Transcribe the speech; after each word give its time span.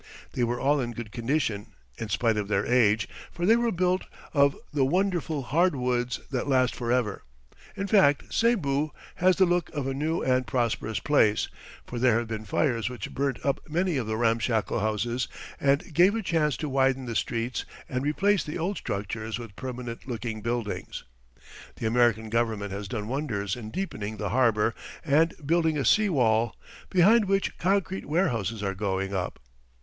They 0.33 0.43
were 0.43 0.59
all 0.59 0.81
in 0.81 0.93
good 0.93 1.11
condition, 1.11 1.67
in 1.99 2.09
spite 2.09 2.35
of 2.35 2.47
their 2.47 2.65
age, 2.65 3.07
for 3.31 3.45
they 3.45 3.55
were 3.55 3.71
built 3.71 4.05
of 4.33 4.55
the 4.73 4.83
wonderful 4.83 5.43
hard 5.43 5.75
woods 5.75 6.19
that 6.31 6.47
last 6.47 6.73
forever. 6.75 7.21
In 7.75 7.85
fact, 7.85 8.33
Cebu 8.33 8.89
has 9.17 9.35
the 9.35 9.45
look 9.45 9.69
of 9.75 9.85
a 9.85 9.93
new 9.93 10.23
and 10.23 10.47
prosperous 10.47 10.97
place, 10.99 11.49
for 11.85 11.99
there 11.99 12.17
have 12.17 12.27
been 12.27 12.45
fires 12.45 12.89
which 12.89 13.13
burnt 13.13 13.37
up 13.45 13.61
many 13.69 13.95
of 13.97 14.07
the 14.07 14.17
ramshackle 14.17 14.79
houses 14.79 15.27
and 15.59 15.93
gave 15.93 16.15
a 16.15 16.23
chance 16.23 16.57
to 16.57 16.67
widen 16.69 17.05
the 17.05 17.15
streets 17.15 17.63
and 17.87 18.03
replace 18.03 18.43
the 18.43 18.57
old 18.57 18.77
structures 18.77 19.37
with 19.37 19.55
permanent 19.55 20.07
looking 20.07 20.41
buildings. 20.41 21.03
The 21.75 21.85
American 21.85 22.31
government 22.31 22.71
has 22.71 22.87
done 22.87 23.07
wonders 23.07 23.55
in 23.55 23.69
deepening 23.69 24.17
the 24.17 24.29
harbour 24.29 24.73
and 25.05 25.35
building 25.45 25.77
a 25.77 25.85
sea 25.85 26.09
wall, 26.09 26.55
behind 26.89 27.25
which 27.25 27.55
concrete 27.59 28.07
warehouses 28.07 28.63
are 28.63 28.73
going 28.73 29.13
up. 29.13 29.37